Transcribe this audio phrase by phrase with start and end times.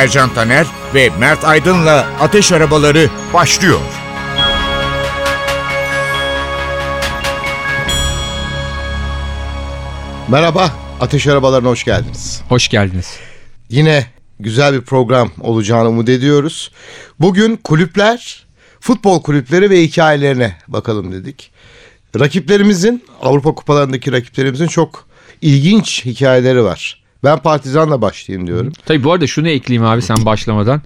[0.00, 3.80] Ercan Taner ve Mert Aydın'la Ateş Arabaları başlıyor.
[10.28, 12.42] Merhaba, Ateş Arabalarına hoş geldiniz.
[12.48, 13.16] Hoş geldiniz.
[13.68, 14.06] Yine
[14.38, 16.70] güzel bir program olacağını umut ediyoruz.
[17.18, 18.46] Bugün kulüpler,
[18.80, 21.50] futbol kulüpleri ve hikayelerine bakalım dedik.
[22.18, 25.06] Rakiplerimizin, Avrupa kupalarındaki rakiplerimizin çok
[25.42, 26.99] ilginç hikayeleri var.
[27.24, 28.72] Ben Partizan'la başlayayım diyorum.
[28.86, 30.82] Tabii bu arada şunu ekleyeyim abi sen başlamadan.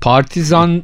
[0.00, 0.82] Partizan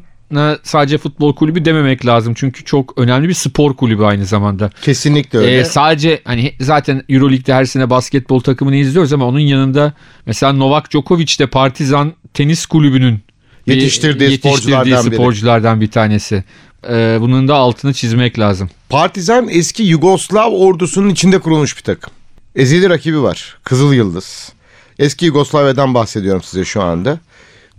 [0.62, 2.34] sadece futbol kulübü dememek lazım.
[2.36, 4.70] Çünkü çok önemli bir spor kulübü aynı zamanda.
[4.82, 5.58] Kesinlikle öyle.
[5.58, 9.92] Ee, sadece hani zaten Euroleague'de her sene basketbol takımını izliyoruz ama onun yanında
[10.26, 13.20] mesela Novak Djokovic de Partizan tenis kulübünün
[13.66, 15.14] Yetiştirdiği yetiştirdiği sporculardan biri.
[15.14, 16.44] sporculardan bir tanesi.
[16.88, 18.70] Ee, bunun da altını çizmek lazım.
[18.88, 22.12] Partizan eski Yugoslav ordusunun içinde kurulmuş bir takım.
[22.56, 23.56] Ezeli rakibi var.
[23.64, 24.52] Kızıl Yıldız.
[24.98, 27.18] Eski Yugoslavya'dan bahsediyorum size şu anda.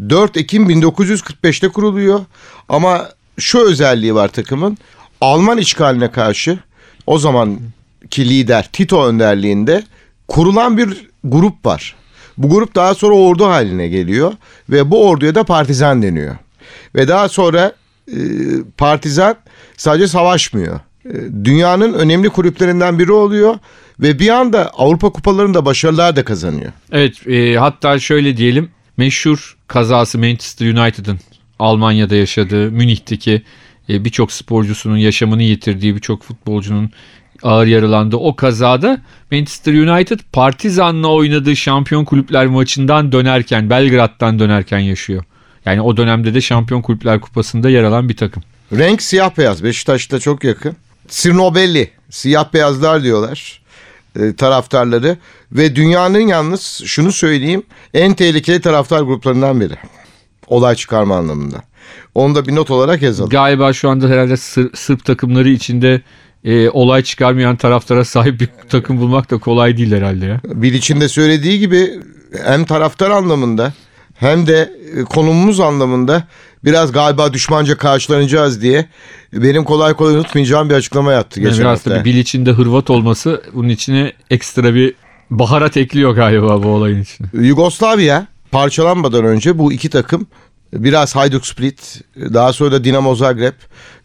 [0.09, 2.19] 4 Ekim 1945'te kuruluyor.
[2.69, 4.77] Ama şu özelliği var takımın.
[5.21, 6.59] Alman işgaline karşı
[7.07, 9.83] o zamanki lider Tito önderliğinde
[10.27, 11.95] kurulan bir grup var.
[12.37, 14.33] Bu grup daha sonra ordu haline geliyor
[14.69, 16.35] ve bu orduya da partizan deniyor.
[16.95, 17.73] Ve daha sonra
[18.07, 18.17] e,
[18.77, 19.35] partizan
[19.77, 20.79] sadece savaşmıyor.
[21.05, 23.55] E, dünyanın önemli kulüplerinden biri oluyor
[23.99, 26.71] ve bir anda Avrupa kupalarında başarılar da kazanıyor.
[26.91, 31.19] Evet e, hatta şöyle diyelim meşhur kazası Manchester United'ın
[31.59, 33.41] Almanya'da yaşadığı Münih'teki
[33.89, 36.91] e, birçok sporcusunun yaşamını yitirdiği birçok futbolcunun
[37.43, 45.23] ağır yaralandığı o kazada Manchester United Partizan'la oynadığı şampiyon kulüpler maçından dönerken Belgrad'dan dönerken yaşıyor.
[45.65, 48.43] Yani o dönemde de Şampiyon Kulüpler Kupası'nda yer alan bir takım.
[48.77, 49.63] Renk siyah beyaz.
[49.63, 50.75] Beşiktaş'ta çok yakın.
[51.07, 51.89] Sirnobelli.
[52.09, 53.61] Siyah beyazlar diyorlar
[54.37, 55.17] taraftarları.
[55.51, 59.73] Ve dünyanın yalnız şunu söyleyeyim en tehlikeli taraftar gruplarından biri.
[60.47, 61.63] Olay çıkarma anlamında.
[62.15, 63.29] Onu da bir not olarak yazalım.
[63.29, 66.01] Galiba şu anda herhalde Sır- Sırp takımları içinde
[66.43, 70.41] e, olay çıkarmayan taraftara sahip bir takım bulmak da kolay değil herhalde ya.
[70.45, 71.99] Bilic'in de söylediği gibi
[72.45, 73.73] hem taraftar anlamında
[74.15, 76.27] hem de e, konumumuz anlamında
[76.65, 78.85] biraz galiba düşmanca karşılanacağız diye
[79.33, 81.89] benim kolay kolay unutmayacağım bir açıklama yaptı Yani geçen biraz hafta.
[81.89, 84.93] tabii Bilic'in de Hırvat olması bunun içine ekstra bir
[85.29, 87.27] baharat ekliyor galiba bu olayın içine.
[87.33, 90.27] Yugoslavya parçalanmadan önce bu iki takım
[90.73, 93.53] biraz Hajduk Split daha sonra da Dinamo Zagreb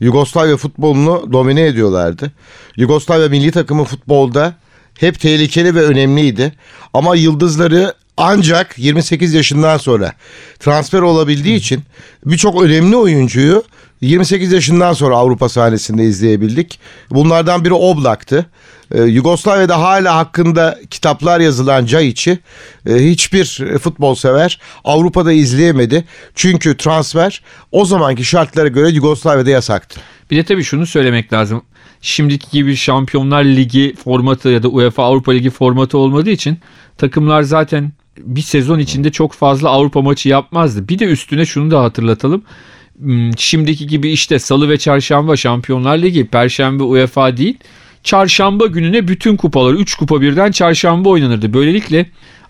[0.00, 2.32] Yugoslavya futbolunu domine ediyorlardı.
[2.76, 4.54] Yugoslavya milli takımı futbolda
[5.00, 6.52] hep tehlikeli ve önemliydi.
[6.94, 10.12] Ama yıldızları ancak 28 yaşından sonra
[10.58, 11.82] transfer olabildiği için
[12.26, 13.64] birçok önemli oyuncuyu
[14.00, 16.78] 28 yaşından sonra Avrupa sahnesinde izleyebildik.
[17.10, 18.46] Bunlardan biri Oblak'tı.
[18.94, 22.38] Ee, Yugoslavya'da hala hakkında kitaplar yazılan Caiç'i
[22.86, 26.04] e, hiçbir futbol sever Avrupa'da izleyemedi.
[26.34, 27.42] Çünkü transfer
[27.72, 30.00] o zamanki şartlara göre Yugoslavya'da yasaktı.
[30.30, 31.62] Bir de tabii şunu söylemek lazım.
[32.00, 36.58] Şimdiki gibi Şampiyonlar Ligi formatı ya da UEFA Avrupa Ligi formatı olmadığı için
[36.98, 37.92] takımlar zaten
[38.24, 40.88] bir sezon içinde çok fazla Avrupa maçı yapmazdı.
[40.88, 42.42] Bir de üstüne şunu da hatırlatalım.
[42.98, 47.58] Hmm, Şimdiki gibi işte salı ve çarşamba Şampiyonlar Ligi, perşembe UEFA değil.
[48.02, 51.54] Çarşamba gününe bütün kupalar 3 kupa birden çarşamba oynanırdı.
[51.54, 52.06] Böylelikle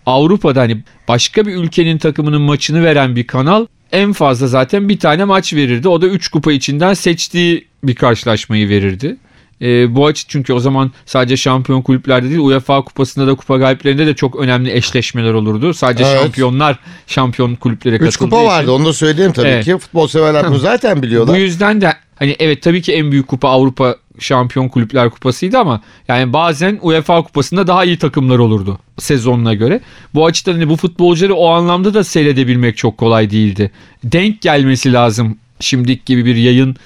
[0.06, 5.24] Avrupa'da hani başka bir ülkenin takımının maçını veren bir kanal en fazla zaten bir tane
[5.24, 5.88] maç verirdi.
[5.88, 9.16] O da 3 kupa içinden seçtiği bir karşılaşmayı verirdi.
[9.62, 14.06] Ee, bu açı çünkü o zaman sadece şampiyon kulüplerde değil UEFA kupasında da kupa galiplerinde
[14.06, 15.74] de çok önemli eşleşmeler olurdu.
[15.74, 16.22] Sadece Evet.
[16.22, 18.46] şampiyonlar şampiyon kulüplere 3 katıldığı kupa için.
[18.48, 19.64] vardı onu da söyleyeyim tabii Evet.
[19.64, 19.78] ki.
[19.78, 21.36] Futbol severler bunu zaten biliyorlar.
[21.36, 25.80] Bu yüzden de hani evet tabii ki en büyük kupa Avrupa Şampiyon Kulüpler Kupası'ydı ama
[26.08, 29.80] yani bazen UEFA Kupası'nda daha iyi takımlar olurdu sezonuna göre.
[30.14, 33.70] Bu açıdan hani bu futbolcuları o anlamda da seyredebilmek çok kolay değildi.
[34.04, 35.38] Denk gelmesi lazım.
[35.60, 36.76] Şimdiki gibi bir yayın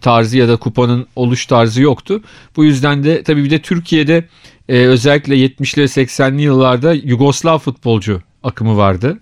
[0.00, 2.22] tarzı ya da kupanın oluş tarzı yoktu.
[2.56, 4.28] Bu yüzden de tabii bir de Türkiye'de
[4.68, 9.20] e, özellikle 70'li ve 80'li yıllarda Yugoslav futbolcu akımı vardı.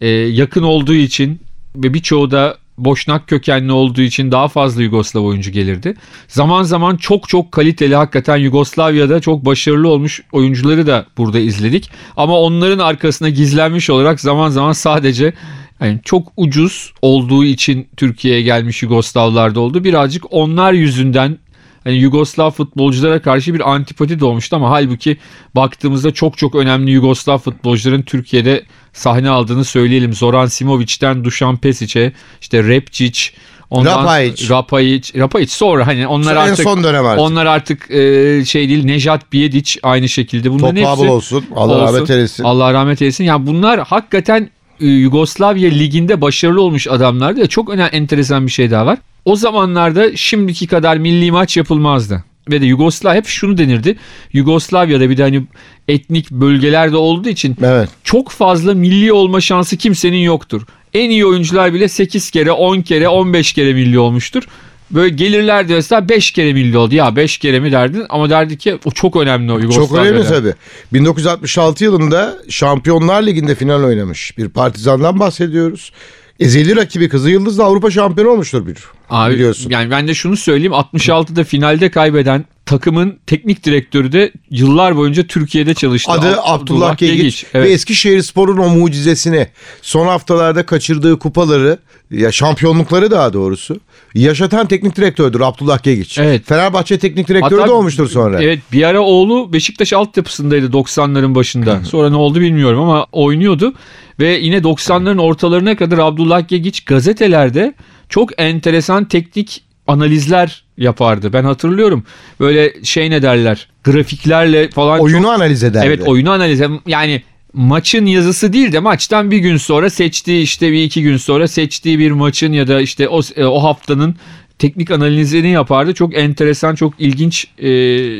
[0.00, 1.40] E, yakın olduğu için
[1.76, 5.94] ve birçoğu da Boşnak kökenli olduğu için daha fazla Yugoslav oyuncu gelirdi.
[6.28, 11.90] Zaman zaman çok çok kaliteli hakikaten Yugoslavya'da çok başarılı olmuş oyuncuları da burada izledik.
[12.16, 15.32] Ama onların arkasına gizlenmiş olarak zaman zaman sadece
[15.80, 19.84] Yani çok ucuz olduğu için Türkiye'ye gelmiş Yugoslavlarda oldu.
[19.84, 21.38] Birazcık onlar yüzünden
[21.84, 25.16] hani Yugoslav futbolculara karşı bir antipati doğmuştu ama halbuki
[25.54, 30.14] baktığımızda çok çok önemli Yugoslav futbolcuların Türkiye'de sahne aldığını söyleyelim.
[30.14, 33.32] Zoran Simovic'ten Dušan Pesic'e işte Repčić,
[33.70, 34.04] ondan.
[34.50, 37.20] Rapajic, Rapajic sonra hani onlar En artık son dönem artık.
[37.20, 41.44] onlar artık e, şey değil Nejat Bijedic aynı şekilde bunların Toprağı hepsi olsun.
[41.56, 41.94] Allah olsun.
[41.94, 42.44] rahmet eylesin.
[42.44, 43.24] Allah rahmet eylesin.
[43.24, 44.50] Ya bunlar hakikaten
[44.80, 47.40] Yugoslavya liginde başarılı olmuş adamlardı.
[47.40, 48.98] Ve çok önemli enteresan bir şey daha var.
[49.24, 52.24] O zamanlarda şimdiki kadar milli maç yapılmazdı.
[52.50, 53.96] Ve de Yugoslav hep şunu denirdi.
[54.32, 55.42] Yugoslavya'da bir de hani
[55.88, 57.88] etnik bölgelerde olduğu için Evet.
[58.04, 60.62] çok fazla milli olma şansı kimsenin yoktur.
[60.94, 64.42] En iyi oyuncular bile 8 kere, 10 kere, 15 kere milli olmuştur.
[64.90, 66.94] Böyle gelirlerdi mesela 5 kere milli oldu.
[66.94, 68.06] Ya 5 kere mi derdin?
[68.08, 69.88] Ama derdi ki o çok önemli o Yugoslavya'da.
[69.88, 70.54] Çok önemli tabii.
[70.92, 75.92] 1966 yılında Şampiyonlar Ligi'nde final oynamış bir partizandan bahsediyoruz.
[76.40, 78.76] Ezeli rakibi Kızıl Yıldız'la Avrupa şampiyonu olmuştur bir.
[79.10, 79.70] Abi, biliyorsun.
[79.70, 85.74] Yani ben de şunu söyleyeyim 66'da finalde kaybeden takımın teknik direktörü de yıllar boyunca Türkiye'de
[85.74, 86.12] çalıştı.
[86.12, 87.66] Adı Ab- Abdullah Gegiç Evet.
[87.68, 89.46] ve Eskişehir Spor'un o mucizesini
[89.82, 91.78] son haftalarda kaçırdığı kupaları
[92.10, 93.80] ya şampiyonlukları daha doğrusu
[94.14, 96.18] yaşatan teknik direktördür Abdullah Gegiç.
[96.18, 96.42] Evet.
[96.46, 98.42] Fenerbahçe teknik direktörü Hatta- de olmuştur sonra.
[98.42, 101.80] Evet bir ara oğlu Beşiktaş altyapısındaydı 90'ların başında.
[101.84, 103.74] Sonra ne oldu bilmiyorum ama oynuyordu.
[104.20, 107.74] Ve yine 90'ların ortalarına kadar Abdullah Gegiç gazetelerde
[108.10, 111.32] çok enteresan teknik analizler yapardı.
[111.32, 112.04] Ben hatırlıyorum.
[112.40, 115.86] Böyle şey ne derler grafiklerle falan Oyunu analiz ederdi.
[115.86, 117.22] Evet oyunu analiz yani
[117.52, 121.98] maçın yazısı değil de maçtan bir gün sonra seçtiği işte bir iki gün sonra seçtiği
[121.98, 124.16] bir maçın ya da işte o, e, o haftanın
[124.60, 125.94] teknik analizini yapardı.
[125.94, 127.68] Çok enteresan, çok ilginç e,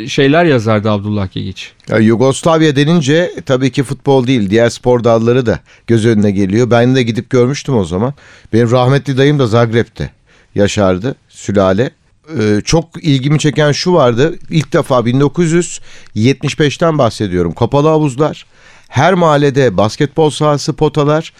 [0.08, 1.72] şeyler yazardı Abdullah Gegiç.
[1.88, 6.70] Ya Yugoslavya denince tabii ki futbol değil diğer spor dalları da göz önüne geliyor.
[6.70, 8.14] Ben de gidip görmüştüm o zaman.
[8.52, 10.10] Benim rahmetli dayım da Zagreb'te
[10.54, 11.90] yaşardı sülale.
[12.38, 14.38] Ee, çok ilgimi çeken şu vardı.
[14.50, 17.52] İlk defa 1975'ten bahsediyorum.
[17.52, 18.46] Kapalı havuzlar.
[18.90, 21.32] Her mahallede basketbol sahası, potalar.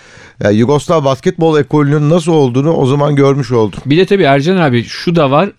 [0.43, 3.81] Yani Yugoslav basketbol ekolünün nasıl olduğunu o zaman görmüş oldum.
[3.87, 5.53] Bir de tabii Ercan abi şu da var.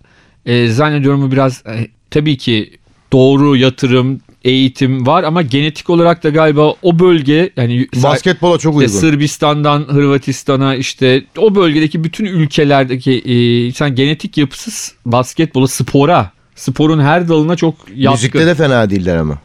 [0.46, 2.70] E, zannediyorum bu biraz e, tabii ki
[3.12, 8.86] doğru yatırım, eğitim var ama genetik olarak da galiba o bölge yani Basketbola çok İşte
[8.86, 9.00] uygun.
[9.00, 17.28] Sırbistan'dan Hırvatistan'a işte o bölgedeki bütün ülkelerdeki e, sen genetik yapısız basketbola spora sporun her
[17.28, 18.12] dalına çok yatkın.
[18.12, 19.38] Müzikte de fena değiller ama.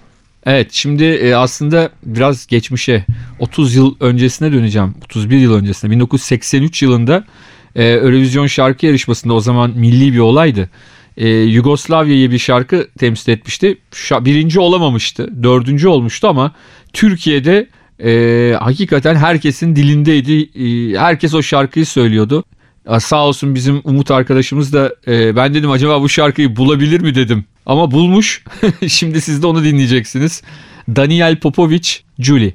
[0.48, 3.06] Evet şimdi e, aslında biraz geçmişe
[3.40, 4.96] 30 yıl öncesine döneceğim.
[5.06, 7.24] 31 yıl öncesine 1983 yılında
[7.76, 10.70] e, Eurovision şarkı yarışmasında o zaman milli bir olaydı.
[11.18, 13.78] E, Yugoslavya'yı bir şarkı temsil etmişti.
[13.92, 15.44] Şa- birinci olamamıştı.
[15.44, 16.52] Dördüncü olmuştu ama
[16.94, 17.68] Türkiye'de
[18.04, 20.50] e, hakikaten herkesin dilindeydi.
[20.56, 22.44] E, herkes o şarkıyı söylüyordu.
[23.00, 27.46] Sağ olsun bizim Umut arkadaşımız da e, ben dedim acaba bu şarkıyı bulabilir mi dedim.
[27.66, 28.44] Ama bulmuş.
[28.88, 30.42] Şimdi siz de onu dinleyeceksiniz.
[30.96, 31.90] Daniel Popovic,
[32.20, 32.54] Julie.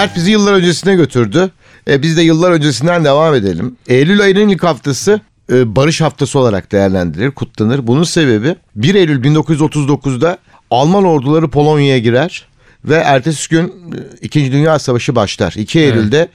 [0.00, 1.50] Mert bizi yıllar öncesine götürdü.
[1.88, 3.76] E, biz de yıllar öncesinden devam edelim.
[3.88, 5.20] Eylül ayının ilk haftası
[5.52, 7.86] e, barış haftası olarak değerlendirilir, kutlanır.
[7.86, 10.38] Bunun sebebi 1 Eylül 1939'da
[10.70, 12.48] Alman orduları Polonya'ya girer
[12.84, 13.72] ve ertesi gün e,
[14.20, 15.52] İkinci Dünya Savaşı başlar.
[15.56, 16.28] 2 Eylül'de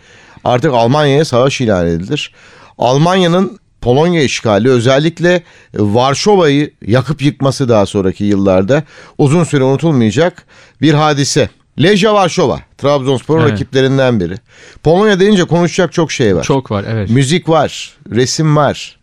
[0.43, 2.33] artık Almanya'ya savaş ilan edilir.
[2.77, 5.41] Almanya'nın Polonya işgali özellikle e,
[5.73, 8.83] Varşova'yı yakıp yıkması daha sonraki yıllarda
[9.17, 10.45] uzun süre unutulmayacak
[10.81, 11.49] bir hadise.
[11.81, 13.51] Lejia Varşova, Trabzonspor'un Evet.
[13.51, 14.35] rakiplerinden biri.
[14.83, 16.43] Polonya deyince konuşacak çok şey var.
[16.43, 17.09] Çok var evet.
[17.09, 18.97] Müzik var, resim var.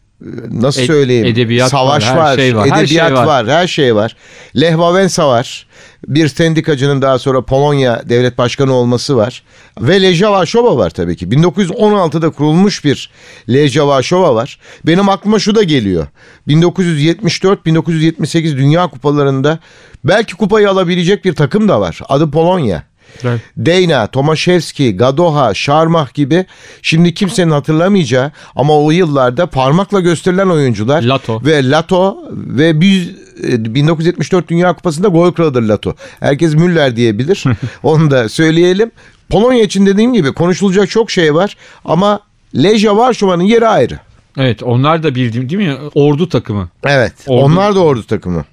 [0.50, 1.26] Nasıl Ed- söyleyeyim?
[1.26, 3.26] edebiyat Savaş var, var, her şey var, her edebiyat şey var.
[3.26, 3.46] var.
[3.48, 4.16] her şey var.
[4.56, 5.66] Lech Wałęsa var.
[6.06, 9.42] Bir sendikacının daha sonra Polonya devlet başkanı olması var.
[9.80, 11.26] Ve Lejia Varşova var tabii ki.
[11.26, 13.10] 1916'da kurulmuş bir
[13.48, 14.58] Lejia Varşova var.
[14.86, 16.06] Benim aklıma şu da geliyor.
[16.48, 19.58] 1974-1978 Dünya Kupalarında
[20.04, 22.00] belki kupayı alabilecek bir takım da var.
[22.08, 22.82] Adı Polonya.
[23.24, 23.40] Evet.
[23.56, 26.44] Deyna, Tomaszewski, Gadoha, Şarmah gibi
[26.82, 31.44] şimdi kimsenin hatırlamayacağı ama o yıllarda parmakla gösterilen oyuncular Lato.
[31.44, 35.94] ve Lato ve biz e, 1974 Dünya Kupası'nda gol kralıdır Lato.
[36.20, 37.44] Herkes Müller diyebilir.
[37.82, 38.90] Onu da söyleyelim.
[39.28, 42.20] Polonya için dediğim gibi konuşulacak çok şey var ama
[42.56, 43.98] Lejia Varşova'nın yeri ayrı.
[44.38, 45.76] Evet onlar da bildiğim değil mi?
[45.94, 46.68] Ordu takımı.
[46.84, 47.12] Evet.
[47.26, 47.44] Ordu.
[47.44, 48.44] Onlar da ordu takımı.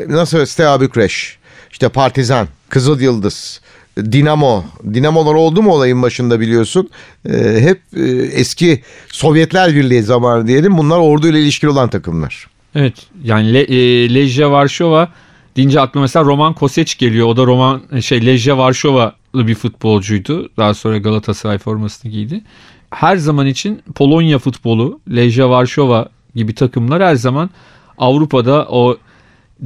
[0.00, 1.38] E, Nasıl Steaua Bükreş,
[1.70, 3.60] işte Partizan, Kızıl Yıldız,
[3.98, 4.64] Dinamo.
[4.94, 6.90] Dinamolar oldu mu olayın başında biliyorsun.
[7.30, 10.78] E, hep e, eski Sovyetler Birliği zamanı diyelim.
[10.78, 12.46] Bunlar orduyla ilişkili olan takımlar.
[12.74, 15.08] Evet yani Le, e, Lejia Varşova
[15.56, 17.26] deyince aklıma mesela Roman Koseç geliyor.
[17.26, 20.50] O da Roman şey Lejia Varşovalı bir futbolcuydu.
[20.56, 22.42] Daha sonra Galatasaray formasını giydi.
[22.90, 27.50] Her zaman için Polonya futbolu, Lejia Varşova gibi takımlar her zaman
[27.98, 28.96] Avrupa'da o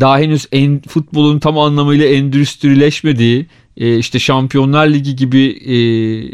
[0.00, 3.46] daha henüz en, futbolun tam anlamıyla endüstrileşmediği
[3.76, 5.76] e, işte Şampiyonlar Ligi gibi e,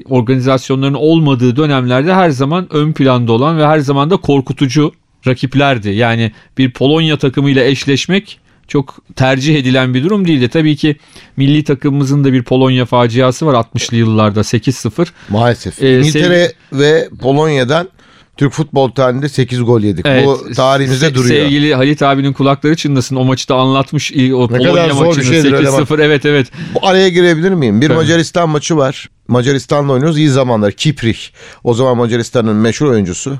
[0.04, 4.92] organizasyonların olmadığı dönemlerde her zaman ön planda olan ve her zaman da korkutucu
[5.26, 5.90] rakiplerdi.
[5.90, 8.38] Yani bir Polonya takımıyla eşleşmek
[8.68, 10.48] çok tercih edilen bir durum değildi.
[10.48, 10.96] Tabii ki
[11.36, 15.06] milli takımımızın da bir Polonya faciası var 60'lı yıllarda 8-0.
[15.28, 15.82] Maalesef.
[15.82, 17.88] E, İngiltere ve Polonya'dan
[18.36, 20.04] Türk futbol tarihinde 8 gol yedik.
[20.04, 21.34] Bu tarihimizde se- duruyor.
[21.42, 23.16] Sevgili Halit abinin kulakları çınlasın.
[23.16, 26.02] O maçı da anlatmış o Ne Polonya kadar zor bir maçını şeydir öyle 8-0.
[26.02, 26.46] Evet evet.
[26.74, 27.80] Bu araya girebilir miyim?
[27.80, 27.96] Bir Tabii.
[27.96, 29.08] Macaristan maçı var.
[29.28, 30.18] Macaristan'la oynuyoruz.
[30.18, 30.72] İyi zamanlar.
[30.72, 31.18] Kiprih.
[31.64, 33.38] O zaman Macaristan'ın meşhur oyuncusu.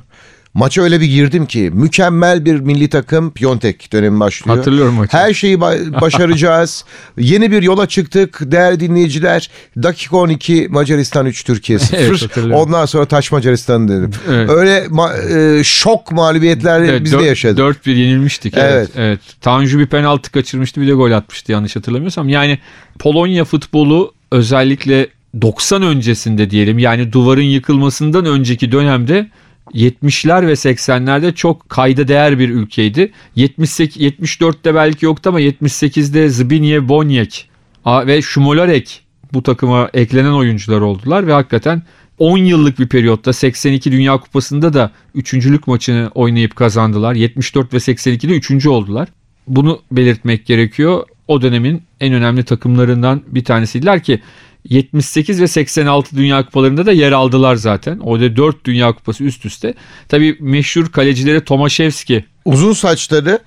[0.55, 4.57] Maça öyle bir girdim ki mükemmel bir milli takım Piontek dönemi başlıyor.
[4.57, 5.17] Hatırlıyorum maçı.
[5.17, 6.85] Her şeyi ba- başaracağız.
[7.19, 9.51] Yeni bir yola çıktık değerli dinleyiciler.
[9.83, 11.99] Dakika 12 Macaristan 3 Türkiye 0.
[11.99, 12.67] Evet, hatırlıyorum.
[12.67, 14.11] Ondan sonra taş Macaristan dedim.
[14.31, 14.51] Evet.
[14.51, 17.59] Öyle ma- e, şok mağlubiyetler Evet, biz de yaşadık.
[17.87, 18.55] 4-1 yenilmiştik.
[18.57, 18.73] Evet.
[18.73, 18.91] Evet.
[18.97, 19.21] evet.
[19.41, 22.29] Tanju bir penaltı kaçırmıştı bir de gol atmıştı yanlış hatırlamıyorsam.
[22.29, 22.59] Yani
[22.99, 25.09] Polonya futbolu özellikle
[25.43, 29.31] 90 öncesinde diyelim yani duvarın yıkılmasından önceki dönemde
[29.75, 33.13] 70'ler ve 80'lerde çok kayda değer bir ülkeydi.
[33.37, 37.49] 78 74'te belki yoktu ama 78'de Zbigniew Boniek
[37.87, 39.03] ve Şumolarek
[39.33, 41.83] bu takıma eklenen oyuncular oldular ve hakikaten
[42.19, 47.15] 10 yıllık bir periyotta 82 Dünya Kupası'nda da üçüncülük maçını oynayıp kazandılar.
[47.15, 49.09] 74 ve 82'de üçüncü oldular.
[49.47, 51.05] Bunu belirtmek gerekiyor.
[51.29, 54.21] O dönemin en önemli takımlarından bir tanesiydiler ki
[54.65, 57.99] 78 ve 86 Dünya Kupalarında da yer aldılar zaten.
[57.99, 59.75] Orada 4 Dünya Kupası üst üste.
[60.09, 62.25] Tabii meşhur kalecileri Tomaszewski.
[62.45, 63.39] uzun saçları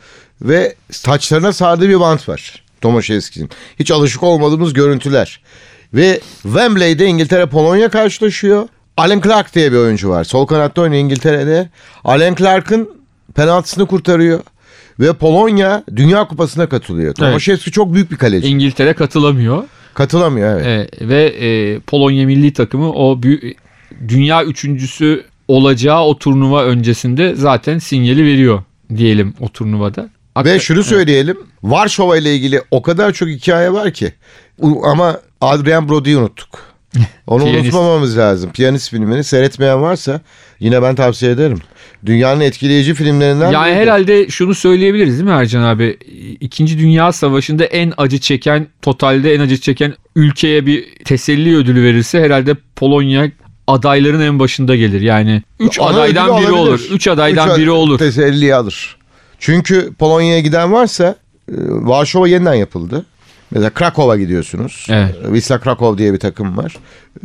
[0.42, 2.64] ve saçlarına sardığı bir bant var.
[2.82, 3.50] Tomaszewski'nin.
[3.80, 5.40] Hiç alışık olmadığımız görüntüler.
[5.94, 8.68] Ve Wembley'de İngiltere Polonya karşılaşıyor.
[8.98, 10.24] Alan Clark diye bir oyuncu var.
[10.24, 11.70] Sol kanatta oynuyor İngiltere'de.
[12.04, 12.90] Alan Clark'ın
[13.36, 14.40] penaltısını kurtarıyor.
[15.00, 17.14] Ve Polonya Dünya Kupası'na katılıyor.
[17.14, 18.48] Tomaszewski çok büyük bir kaleci.
[18.48, 19.64] İngiltere katılamıyor.
[19.96, 20.94] Katılamıyor evet.
[21.02, 23.54] Ee, ve e, Polonya milli takımı o büyü-
[24.08, 28.64] dünya üçüncüsü olacağı o turnuva öncesinde zaten sinyali veriyor
[28.98, 30.10] diyelim o turnuvada.
[30.46, 31.38] Ve şunu söyleyelim.
[31.64, 34.14] Varşova ile ilgili o kadar çok hikaye var ki.
[34.84, 36.75] Ama Adrian Brody'yi unuttuk.
[37.28, 37.64] Onu Piyanist.
[37.64, 38.52] unutmamamız lazım.
[38.52, 40.22] Piyanist filmini seyretmeyen varsa
[40.60, 41.58] yine ben tavsiye ederim.
[42.06, 43.82] Dünyanın etkileyici filmlerinden Yani biridir.
[43.82, 45.98] herhalde şunu söyleyebiliriz değil mi Ercan abi?
[46.40, 52.22] İkinci Dünya Savaşı'nda en acı çeken, totalde en acı çeken ülkeye bir teselli ödülü verirse
[52.22, 53.32] herhalde Polonya
[53.68, 55.02] adayların en başında gelir.
[55.02, 56.50] Yani 3 Ana adaydan biri alabilir.
[56.52, 56.82] olur.
[56.92, 58.00] 3 adaydan Üç biri olur.
[58.00, 58.98] Teselli alır.
[59.40, 61.06] Çünkü Polonya'ya giden varsa
[61.52, 63.06] e, Varşova yeniden yapıldı.
[63.56, 64.88] Mesela Krakow'a gidiyorsunuz.
[64.90, 65.16] Evet.
[65.24, 66.76] Wisla Krakow diye bir takım var.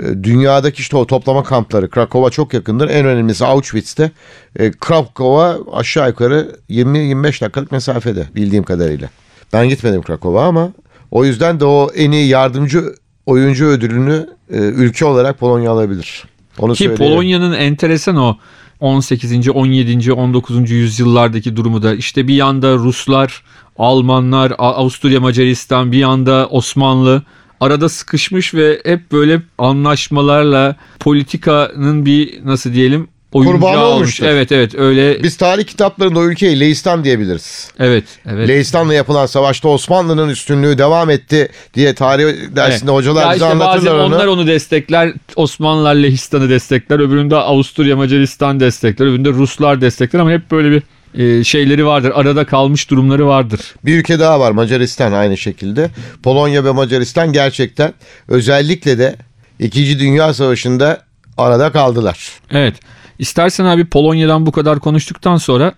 [0.02, 2.88] E, Dünyadaki işte o toplama kampları Krakow'a çok yakındır.
[2.88, 4.10] En önemlisi Auschwitz'te.
[4.58, 9.08] E, Krakow'a aşağı yukarı 20-25 dakikalık mesafede bildiğim kadarıyla.
[9.52, 10.72] Ben gitmedim Krakow'a ama
[11.10, 12.84] o yüzden de o en iyi yardımcı
[13.26, 16.24] oyuncu ödülünü e, ülke olarak Polonya alabilir.
[16.58, 16.94] Onu Ki.
[16.94, 18.36] Polonya'nın enteresan o
[18.80, 19.48] 18.
[19.48, 20.12] 17.
[20.12, 20.70] 19.
[20.70, 23.42] yüzyıllardaki durumu da işte bir yanda Ruslar,
[23.80, 27.22] Almanlar, Avusturya, Macaristan, bir yanda Osmanlı
[27.60, 33.94] arada sıkışmış ve hep böyle anlaşmalarla politikanın bir nasıl diyelim oyuncağı Kurbanı olmuş.
[33.96, 34.26] olmuştur.
[34.26, 37.70] Evet evet öyle Biz tarih kitaplarında o ülkeyi Leistan diyebiliriz.
[37.78, 38.48] evet evet.
[38.48, 42.24] Leistan'la yapılan savaşta Osmanlı'nın üstünlüğü devam etti diye tarih
[42.56, 42.98] dersinde Evet.
[43.00, 44.14] hocalar Ya bize işte bazen anlatırlar onu.
[44.14, 50.50] onlar onu destekler, Osmanlılar Lehistan'ı destekler, öbüründe Avusturya Macaristan destekler, öbüründe Ruslar destekler ama hep
[50.50, 50.82] böyle bir
[51.14, 52.12] e, şeyleri vardır.
[52.14, 53.60] Arada kalmış durumları vardır.
[53.84, 55.90] Bir ülke daha var Macaristan aynı şekilde.
[56.22, 57.94] Polonya ve Macaristan gerçekten
[58.28, 59.16] özellikle de
[59.58, 59.98] 2.
[59.98, 61.02] Dünya Savaşı'nda
[61.38, 62.30] arada kaldılar.
[62.50, 62.74] Evet.
[63.18, 65.74] İstersen abi Polonya'dan bu kadar konuştuktan sonra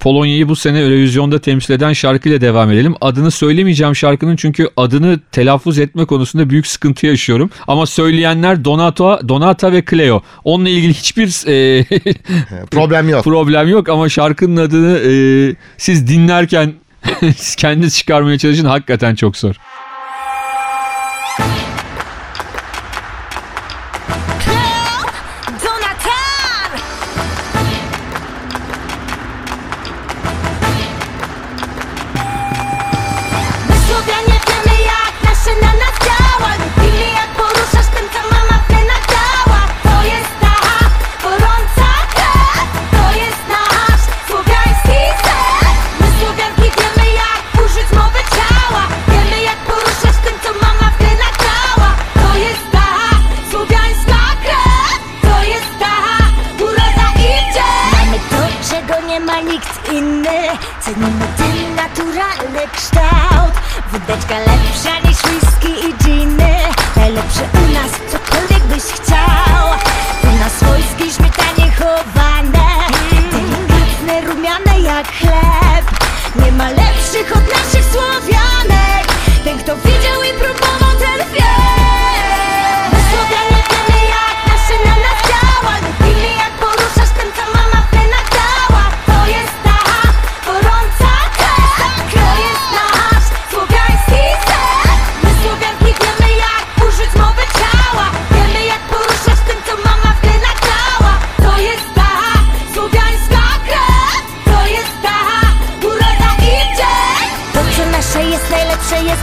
[0.00, 2.94] Polonya'yı bu sene Eurovision'da temsil eden şarkıyla devam edelim.
[3.00, 7.50] Adını söylemeyeceğim şarkının çünkü adını telaffuz etme konusunda büyük sıkıntı yaşıyorum.
[7.66, 10.22] Ama söyleyenler Donato, Donata ve Cleo.
[10.44, 11.84] Onunla ilgili hiçbir e,
[12.70, 13.24] Problem yok.
[13.24, 15.12] problem yok ama şarkının adını e,
[15.76, 16.72] siz dinlerken
[17.36, 19.54] siz kendiniz çıkarmaya çalışın hakikaten çok zor.
[59.48, 60.38] Nikt inny.
[60.80, 63.54] Cenimy ten naturalny kształt.
[63.92, 66.54] Wódeczka lepsza niż whisky i dżiny
[66.96, 69.64] Najlepsze u nas, cokolwiek byś chciał.
[70.22, 72.68] Tu na swojskiej śmietanie chowane.
[73.32, 75.84] Delikatne, rumiane jak chleb.
[76.36, 79.06] Nie ma lepszych od naszych Słowianek.
[79.44, 81.57] Ten kto widział i próbował ten wie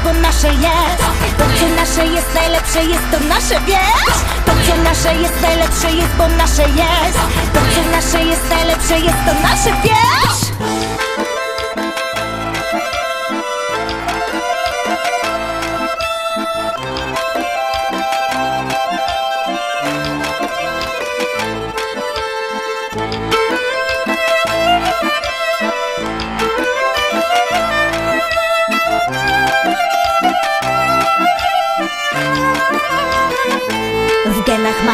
[0.06, 1.04] bo nasze jest.
[1.38, 4.18] To co nasze jest najlepsze jest, to nasze wiesz?
[4.46, 7.20] To co nasze jest najlepsze jest, bo nasze jest.
[7.54, 10.45] To co nasze jest najlepsze jest, to nasze wiesz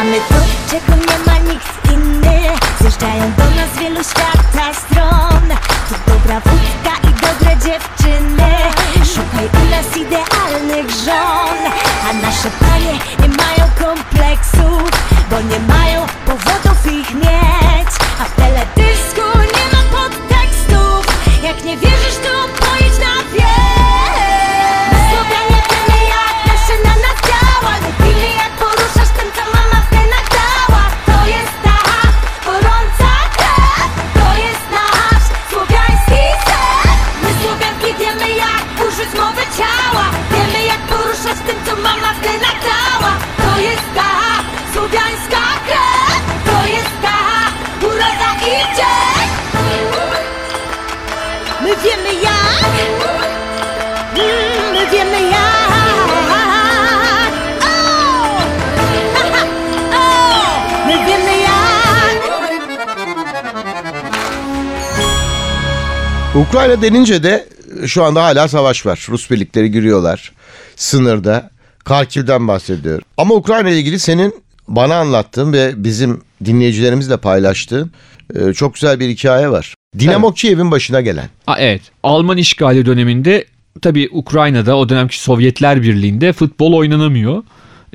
[0.04, 0.34] mamy to,
[0.70, 2.40] czego nie ma nikt inny
[2.80, 4.31] Zjeżdżają do nas wielu świata
[66.72, 67.48] Ukrayna denince de
[67.86, 69.06] şu anda hala savaş var.
[69.08, 70.32] Rus birlikleri giriyorlar
[70.76, 71.50] sınırda.
[71.84, 73.04] Karkiv'den bahsediyorum.
[73.16, 74.34] Ama Ukrayna ile ilgili senin
[74.68, 77.90] bana anlattığın ve bizim dinleyicilerimizle paylaştığın
[78.34, 79.74] e, çok güzel bir hikaye var.
[79.98, 81.28] Dinamo Kiev'in başına gelen.
[81.46, 81.82] Aa, evet.
[82.02, 83.44] Alman işgali döneminde
[83.82, 87.42] tabii Ukrayna'da o dönemki Sovyetler Birliği'nde futbol oynanamıyor.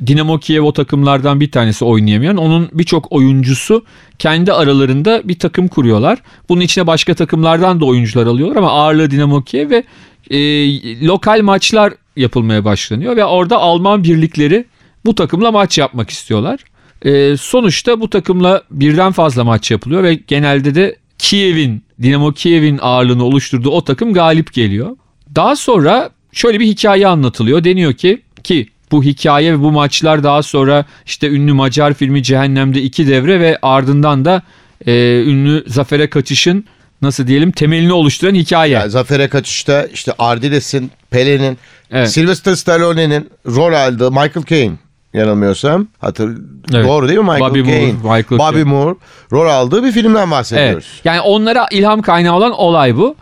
[0.06, 2.36] Dinamo Kiev o takımlardan bir tanesi oynayamayan.
[2.36, 3.84] Onun birçok oyuncusu
[4.18, 6.18] kendi aralarında bir takım kuruyorlar.
[6.48, 9.84] Bunun içine başka takımlardan da oyuncular alıyorlar ama ağırlığı Dinamo Kiev ve
[10.30, 14.64] e, lokal maçlar yapılmaya başlanıyor ve orada Alman birlikleri
[15.04, 16.60] bu takımla maç yapmak istiyorlar.
[17.02, 23.24] E, sonuçta bu takımla birden fazla maç yapılıyor ve genelde de Kiev'in, Dinamo Kiev'in ağırlığını
[23.24, 24.96] oluşturduğu o takım galip geliyor.
[25.34, 27.64] Daha sonra şöyle bir hikaye anlatılıyor.
[27.64, 32.82] Deniyor ki ki bu hikaye ve bu maçlar daha sonra işte ünlü Macar filmi Cehennem'de
[32.82, 34.42] iki devre ve ardından da
[34.86, 36.64] e, ünlü Zafer'e kaçışın
[37.02, 38.72] nasıl diyelim temelini oluşturan hikaye.
[38.72, 41.58] Yani Zafer'e kaçışta işte Ardiles'in, Pele'nin,
[41.90, 42.10] Evet.
[42.10, 44.74] Sylvester Stallone'nin rol aldığı Michael Caine
[45.14, 45.86] yanılmıyorsam.
[45.98, 46.38] Hatır,
[46.74, 46.86] Evet.
[46.88, 47.92] Doğru değil mi Michael Bobby Moore, Caine?
[47.92, 48.64] Michael Bobby Caine.
[48.64, 48.94] Moore
[49.32, 50.30] rol aldığı bir filmden Evet.
[50.30, 51.00] bahsediyoruz.
[51.04, 53.16] Yani onlara ilham kaynağı olan olay bu.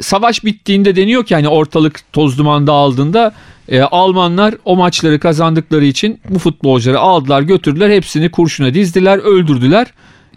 [0.00, 3.32] Savaş bittiğinde deniyor ki hani ortalık toz duman dağıldığında
[3.70, 9.86] e, Almanlar o maçları kazandıkları için bu futbolcuları aldılar götürdüler hepsini kurşuna dizdiler öldürdüler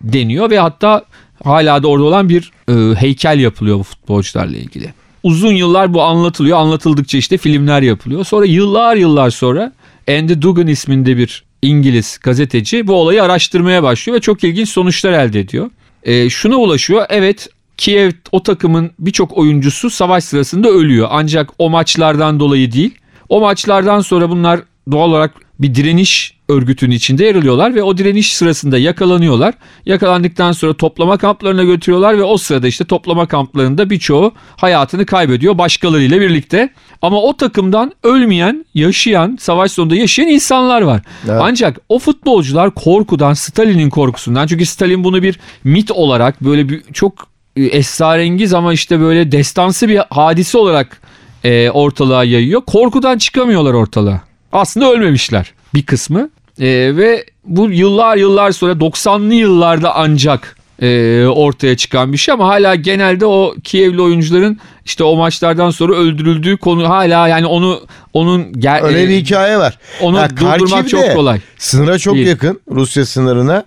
[0.04, 1.06] deniyor ve hatta
[1.44, 4.94] hala da orada olan bir e, heykel yapılıyor bu futbolcularla ilgili.
[5.24, 9.74] Uzun yıllar bu anlatılıyor anlatıldıkça işte filmler yapılıyor sonra yıllar yıllar sonra
[10.10, 15.40] Andy Dugan isminde bir İngiliz gazeteci bu olayı araştırmaya başlıyor ve çok ilginç sonuçlar elde
[15.40, 15.70] ediyor.
[16.04, 17.06] E, şuna ulaşıyor.
[17.10, 21.08] Evet Kiev o takımın birçok oyuncusu savaş sırasında ölüyor.
[21.12, 22.96] Ancak o maçlardan dolayı değil.
[23.34, 24.60] O maçlardan sonra bunlar
[24.92, 29.54] doğal olarak bir direniş örgütünün içinde yer alıyorlar ve o direniş sırasında yakalanıyorlar.
[29.86, 36.22] Yakalandıktan sonra toplama kamplarına götürüyorlar ve o sırada işte toplama kamplarında birçoğu hayatını kaybediyor başkalarıyla
[36.22, 36.70] birlikte.
[37.02, 41.02] Ama o takımdan ölmeyen, yaşayan, savaş sonunda yaşayan insanlar var.
[41.26, 41.40] Evet.
[41.42, 47.28] Ancak o futbolcular korkudan, Stalin'in korkusundan çünkü Stalin bunu bir mit olarak böyle bir çok
[47.56, 51.02] e, esrarengiz ama işte böyle destansı bir hadise olarak
[51.44, 52.62] e, ortalığa yayıyor.
[52.62, 54.22] Korkudan çıkamıyorlar ortalığa.
[54.52, 56.30] Aslında ölmemişler bir kısmı.
[56.60, 62.48] E, ve bu yıllar yıllar sonra 90'lı yıllarda ancak e, ortaya çıkan bir şey ama
[62.48, 67.82] hala genelde o Kievli oyuncuların işte o maçlardan sonra öldürüldüğü konu hala yani onu
[68.14, 69.78] onun ger- Öyle bir e, hikaye var.
[70.02, 71.40] onu Ya durdurmak Kharkiv'de çok kolay.
[71.58, 72.28] Sınıra çok Değil.
[72.28, 73.64] yakın Rusya sınırına.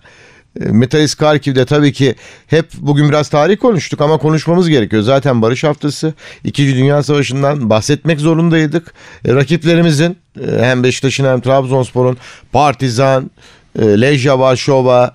[0.60, 2.14] E, Metalist Kharkiv'de tabii ki
[2.46, 5.02] hep bugün biraz tarih konuştuk ama konuşmamız gerekiyor.
[5.02, 6.14] Zaten Barış Haftası,
[6.44, 8.94] İkinci Dünya Savaşı'ndan bahsetmek zorundaydık.
[9.24, 12.16] E, rakiplerimizin e, hem Beşiktaş'ın hem Trabzonspor'un
[12.52, 13.30] Partizan,
[13.78, 15.12] Lejya Varşova,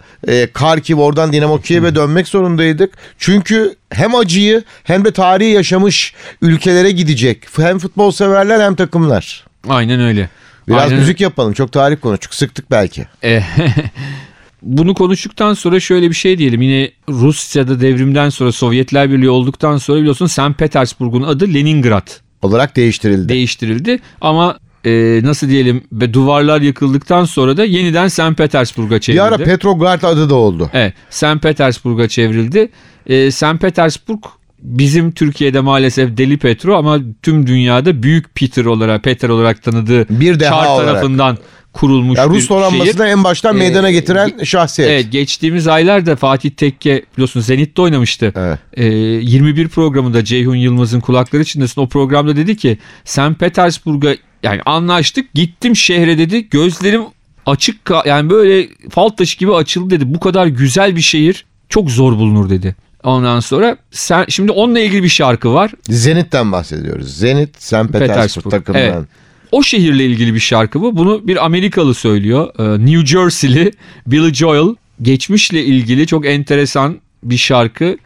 [0.53, 2.93] Kharkiv oradan Dinamo Kiev'e dönmek zorundaydık.
[3.17, 7.47] Çünkü hem acıyı hem de tarihi yaşamış ülkelere gidecek.
[7.57, 9.45] Hem futbol severler hem takımlar.
[9.69, 10.29] Aynen öyle.
[10.67, 11.53] Biraz Aynen müzik yapalım.
[11.53, 12.33] Çok tarih konuştuk.
[12.33, 13.07] Sıktık belki.
[14.61, 16.61] Bunu konuştuktan sonra şöyle bir şey diyelim.
[16.61, 20.57] Yine Rusya'da devrimden sonra Sovyetler Birliği olduktan sonra biliyorsun St.
[20.57, 22.07] Petersburg'un adı Leningrad
[22.41, 23.29] Olarak değiştirildi.
[23.29, 23.99] değiştirildi.
[24.21, 28.37] Ama e, nasıl diyelim ve duvarlar yıkıldıktan sonra da yeniden St.
[28.37, 29.21] Petersburg'a bir çevrildi.
[29.21, 30.69] ara Petrograd adı da oldu.
[30.73, 31.41] Evet, St.
[31.41, 32.69] Petersburg'a çevrildi.
[33.07, 33.61] E, St.
[33.61, 34.19] Petersburg
[34.59, 40.39] bizim Türkiye'de maalesef Deli Petro ama tüm dünyada Büyük Peter olarak Peter olarak tanıdığı Bir
[40.39, 40.87] deha Çar olarak.
[40.93, 41.37] tarafından
[41.73, 44.91] kurulmuş Ya bir Rus donanmasını en baştan Ee, meydana getiren şahsiyet.
[44.91, 48.33] Evet geçtiğimiz aylarda Fatih Tekke biliyorsun Zenit'te oynamıştı.
[48.35, 48.59] Evet.
[48.73, 51.81] Ee, 21 programında Ceyhun Yılmaz'ın kulakları içindesin.
[51.81, 53.39] O programda dedi ki St.
[53.39, 57.01] Petersburg'a yani anlaştık gittim şehre dedi gözlerim
[57.45, 60.13] açık yani böyle fal taşı gibi açıldı dedi.
[60.13, 62.75] Bu kadar güzel bir şehir çok zor bulunur dedi.
[63.03, 65.71] Ondan sonra sen şimdi onunla ilgili bir şarkı var.
[65.89, 67.17] Zenit'ten bahsediyoruz.
[67.17, 67.71] Zenit, St.
[67.71, 68.85] Petersburg, Petersburg, takımından.
[68.85, 69.07] evet.
[69.51, 70.97] O şehirle ilgili bir şarkı bu.
[70.97, 72.49] Bunu bir Amerikalı söylüyor.
[72.59, 73.71] Ee, New Jersey'li
[74.07, 74.75] Billy Joel.
[75.01, 77.97] Geçmişle ilgili çok enteresan bir şarkı.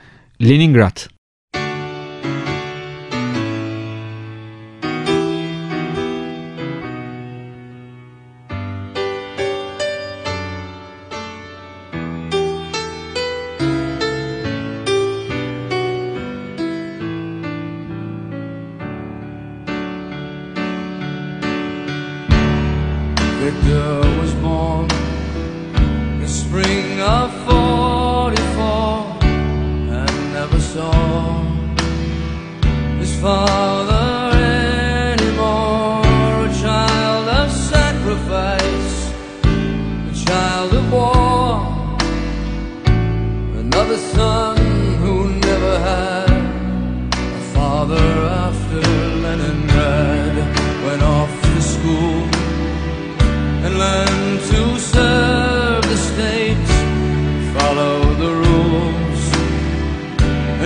[0.41, 1.14] Leningrad.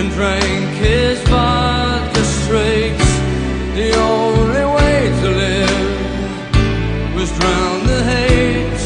[0.00, 2.96] And drank his vodka straight.
[3.74, 8.82] The only way to live was drown the hate.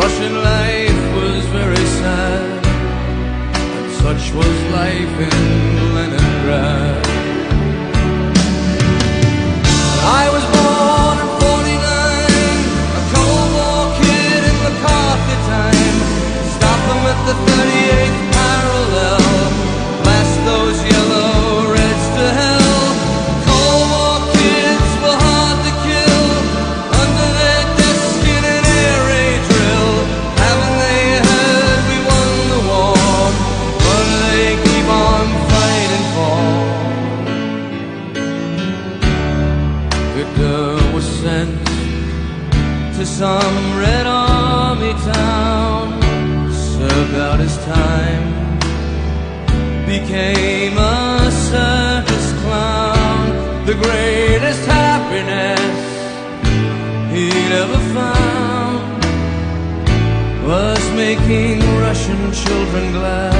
[0.00, 2.66] Russian life was very sad,
[3.76, 5.53] and such was life in
[50.14, 55.60] became a circus clown, the greatest happiness
[57.12, 59.04] he'd ever found
[60.46, 63.33] was making Russian children glad,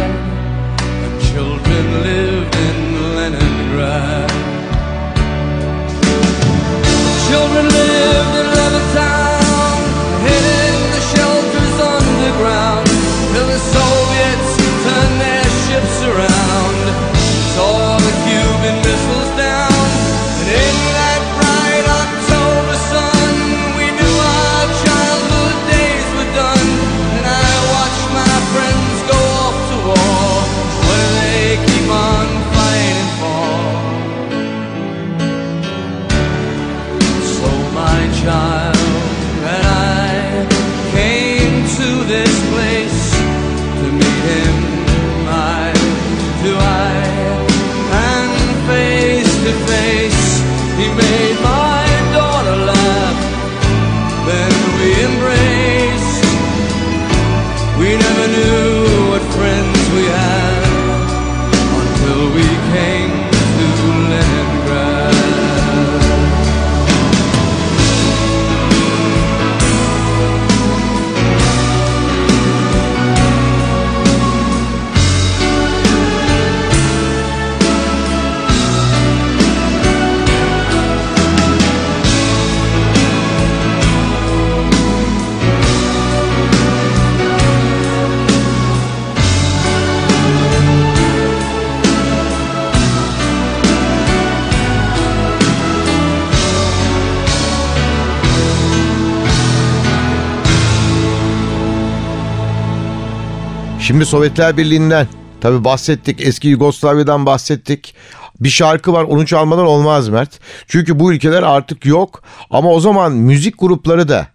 [103.94, 105.06] Şimdi Sovyetler Birliği'nden
[105.40, 106.20] tabi bahsettik.
[106.20, 107.94] Eski Yugoslavya'dan bahsettik.
[108.40, 110.40] Bir şarkı var onu çalmadan olmaz Mert.
[110.68, 112.22] Çünkü bu ülkeler artık yok.
[112.50, 114.26] Ama o zaman müzik grupları da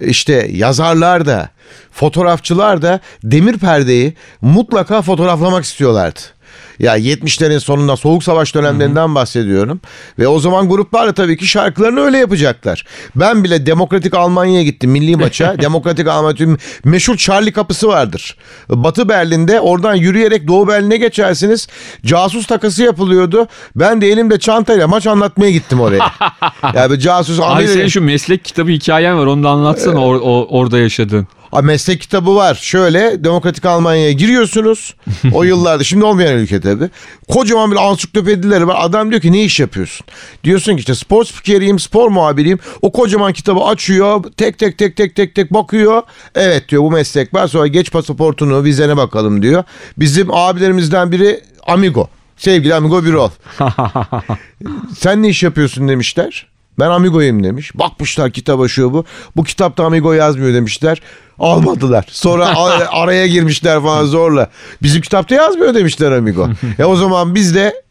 [0.00, 1.50] işte yazarlar da
[1.92, 6.20] fotoğrafçılar da demir perdeyi mutlaka fotoğraflamak istiyorlardı.
[6.78, 9.80] Ya 70'lerin sonunda Soğuk Savaş dönemlerinden bahsediyorum.
[10.18, 12.84] Ve o zaman gruplar da tabii ki şarkılarını öyle yapacaklar.
[13.16, 15.56] Ben bile Demokratik Almanya'ya gittim milli maça.
[15.62, 18.36] Demokratik Almanya meşhur Charlie kapısı vardır.
[18.70, 21.68] Batı Berlin'de oradan yürüyerek Doğu Berlin'e geçersiniz.
[22.06, 23.46] Casus takası yapılıyordu.
[23.76, 26.12] Ben de elimde çantayla maç anlatmaya gittim oraya.
[26.74, 30.78] yani casus Amerika- senin şu meslek kitabı hikayen var onu da anlatsana or- o- orada
[30.78, 31.26] yaşadığın.
[31.50, 32.54] Ha, meslek kitabı var.
[32.54, 34.94] Şöyle Demokratik Almanya'ya giriyorsunuz.
[35.32, 36.90] O yıllarda şimdi olmayan ülke tabii.
[37.28, 38.76] Kocaman bir ansiklopedileri var.
[38.80, 40.06] Adam diyor ki ne iş yapıyorsun?
[40.44, 42.58] Diyorsun ki işte spor spikeriyim, spor muhabiriyim.
[42.82, 44.24] O kocaman kitabı açıyor.
[44.36, 46.02] Tek tek tek tek tek tek bakıyor.
[46.34, 47.48] Evet diyor bu meslek var.
[47.48, 49.64] Sonra geç pasaportunu, vizene bakalım diyor.
[49.98, 52.08] Bizim abilerimizden biri Amigo.
[52.36, 53.30] Sevgili Amigo Birol.
[54.98, 56.46] Sen ne iş yapıyorsun demişler.
[56.78, 57.70] Ben Amigo'yum demiş.
[57.74, 59.04] Bakmışlar kitaba şu bu.
[59.36, 61.02] Bu kitapta Amigo yazmıyor demişler.
[61.38, 62.04] Almadılar.
[62.08, 62.52] Sonra
[62.90, 64.50] araya girmişler falan zorla.
[64.82, 66.48] Bizim kitapta yazmıyor demişler Amigo.
[66.78, 67.82] e o zaman biz de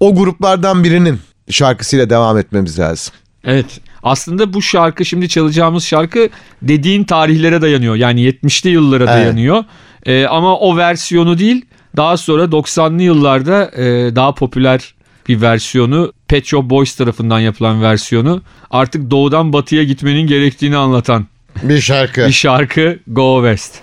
[0.00, 3.14] o gruplardan birinin şarkısıyla devam etmemiz lazım.
[3.44, 3.80] Evet.
[4.02, 6.28] Aslında bu şarkı şimdi çalacağımız şarkı
[6.62, 7.94] dediğin tarihlere dayanıyor.
[7.94, 9.14] Yani 70'li yıllara Evet.
[9.14, 9.64] dayanıyor.
[10.06, 11.64] Ee, ama o versiyonu değil
[11.96, 14.94] daha sonra 90'lı yıllarda e, daha popüler
[15.28, 21.26] bir versiyonu Pet Shop Boys tarafından yapılan versiyonu artık doğudan batıya gitmenin gerektiğini anlatan
[21.62, 22.26] Bir şarkı.
[22.26, 23.74] bir şarkı Go West.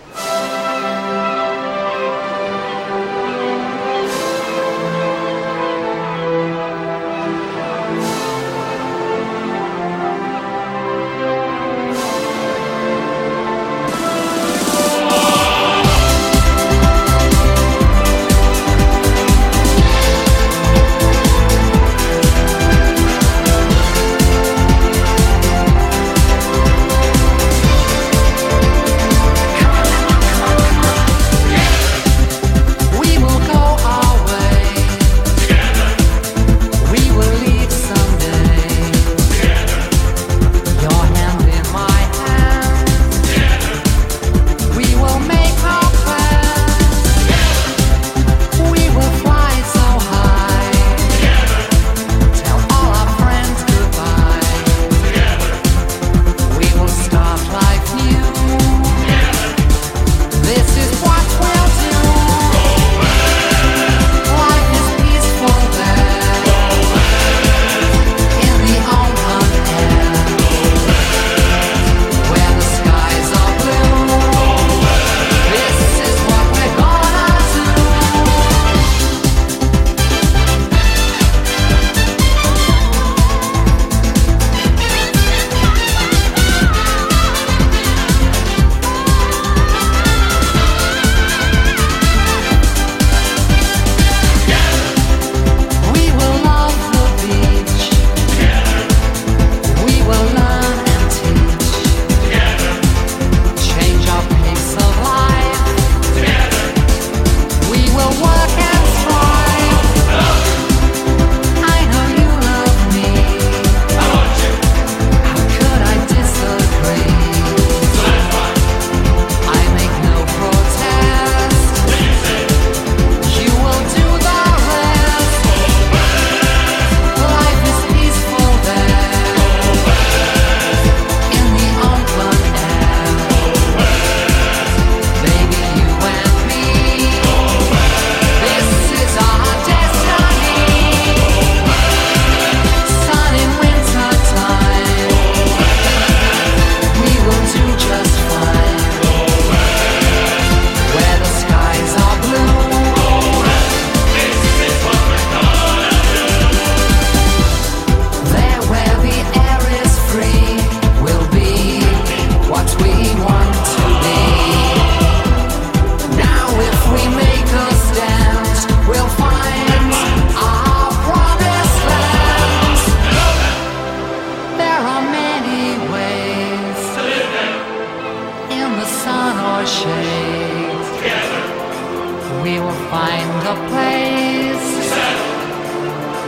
[182.89, 184.91] Find a place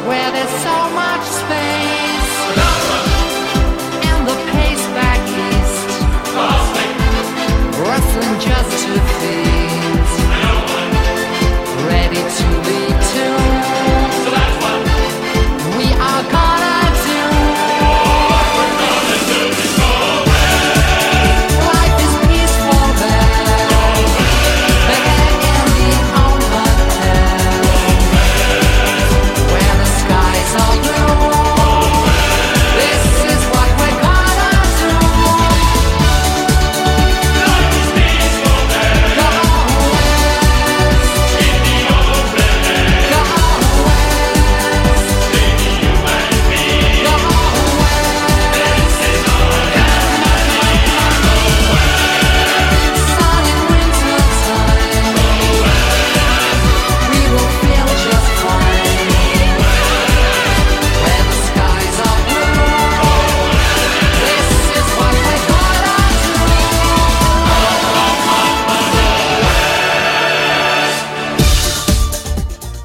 [0.08, 2.01] where there's so much space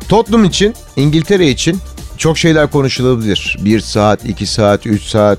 [0.08, 1.78] Tottenham için, İngiltere için
[2.18, 3.58] çok şeyler konuşulabilir.
[3.64, 5.38] 1 saat, 2 saat, 3 saat.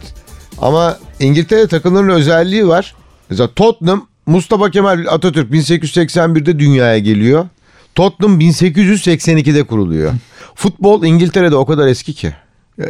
[0.57, 2.95] Ama İngiltere takımlarının özelliği var.
[3.30, 7.45] Mesela Tottenham Mustafa Kemal Atatürk 1881'de dünyaya geliyor.
[7.95, 10.13] Tottenham 1882'de kuruluyor.
[10.55, 12.34] Futbol İngiltere'de o kadar eski ki.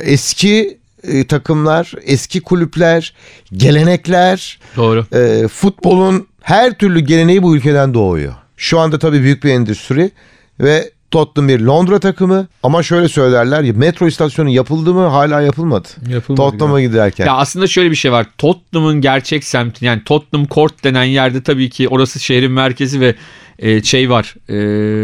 [0.01, 3.13] Eski e, takımlar, eski kulüpler,
[3.53, 5.05] gelenekler, Doğru.
[5.15, 8.33] e, futbolun her türlü geleneği bu ülkeden doğuyor.
[8.57, 10.11] Şu anda tabii büyük bir endüstri
[10.59, 15.87] ve Tottenham bir Londra takımı ama şöyle söylerler ya metro istasyonu yapıldı mı hala yapılmadı.
[16.09, 17.25] Yapılmadı Tottenham'a giderken.
[17.25, 18.27] Ya aslında şöyle bir şey var.
[18.37, 23.15] Tottenham'ın gerçek semti yani Tottenham Court denen yerde tabii ki orası şehrin merkezi ve
[23.59, 24.55] e, şey var e,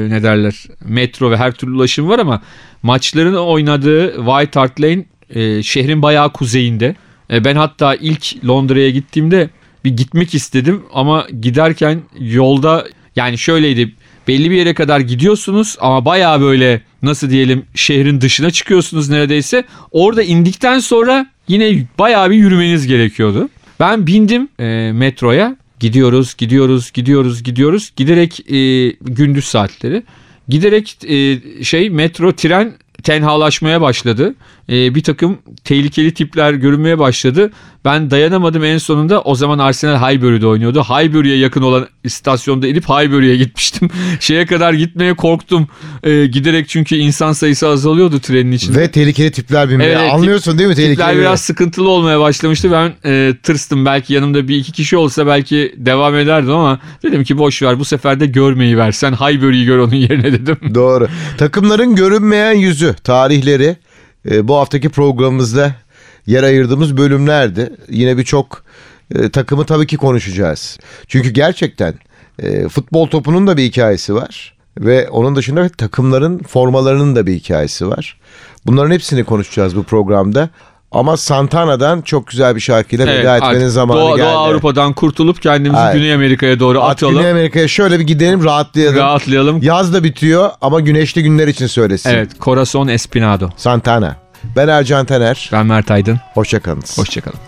[0.10, 2.42] ne derler metro ve her türlü ulaşım var ama
[2.84, 6.96] maçların oynadığı White Hart Lane e, şehrin bayağı kuzeyinde.
[7.32, 9.50] E, ben hatta ilk Londra'ya gittiğimde
[9.86, 12.86] bir gitmek istedim ama giderken yolda
[13.16, 13.96] yani şöyleydi
[14.28, 19.64] belli bir yere kadar gidiyorsunuz ama bayağı böyle nasıl diyelim şehrin dışına çıkıyorsunuz neredeyse.
[19.92, 23.50] Orada indikten sonra yine bayağı bir yürümeniz gerekiyordu.
[23.80, 25.56] Ben bindim e, metroya.
[25.80, 27.92] Gidiyoruz, gidiyoruz, gidiyoruz, gidiyoruz.
[27.96, 30.04] Giderek e, gündüz saatleri.
[30.48, 34.36] Giderek e, şey metro, tren tenhalaşmaya başladı.
[34.70, 37.52] E, bir takım tehlikeli tipler görünmeye başladı.
[37.86, 39.22] Ben dayanamadım en sonunda.
[39.22, 40.84] O zaman Arsenal Highbury'de oynuyordu.
[40.84, 43.90] Highbury'e yakın olan istasyonda inip Highbury'e gitmiştim.
[44.20, 45.68] Şeye kadar gitmeye korktum.
[46.04, 48.80] E, giderek çünkü insan sayısı azalıyordu trenin içinde.
[48.80, 49.92] Ve tehlikeli tipler binmeye.
[49.92, 50.96] Evet, Anlıyorsun değil mi tehlikeli?
[50.96, 52.72] Tipler biraz sıkıntılı olmaya başlamıştı.
[52.72, 53.86] Ben e, tırstım.
[53.86, 57.86] Belki yanımda bir iki kişi olsa belki devam ederdim ama dedim ki boş ver bu
[57.86, 58.92] sefer de görmeyi ver.
[58.92, 60.58] Sen Highbury'yi gör onun yerine dedim.
[60.76, 61.08] Doğru.
[61.38, 63.76] Takımların görünmeyen yüzü, tarihleri
[64.32, 65.76] e, bu haftaki programımızda
[66.26, 67.74] yer ayırdığımız bölümlerdi.
[67.90, 68.64] Yine birçok
[69.16, 70.80] e, takımı tabii ki konuşacağız.
[71.08, 71.94] Çünkü gerçekten
[72.40, 74.54] e, futbol topunun da bir hikayesi var.
[74.80, 78.18] Ve onun dışında takımların formalarının da bir hikayesi var.
[78.66, 80.50] Bunların hepsini konuşacağız bu programda.
[80.94, 84.28] Ama Santana'dan çok güzel bir şarkıyla Evet, veda etmenin zamanı Doğu, geldi.
[84.28, 85.94] Doğu Avrupa'dan kurtulup kendimizi Evet.
[85.96, 87.16] Güney Amerika'ya doğru Artık atalım.
[87.16, 88.98] Güney Amerika'ya şöyle bir gidelim rahatlayalım.
[88.98, 89.64] Rahatlayalım.
[89.64, 92.10] Yaz da bitiyor ama güneşli günler için söylesin.
[92.10, 93.50] Evet, Corazon Espinado.
[93.58, 94.16] Santana.
[94.56, 95.50] Ben Ercan Taner.
[95.54, 96.20] Ben Mert Aydın.
[96.34, 96.98] Hoşçakalınız.
[96.98, 97.40] Hoşçakalın.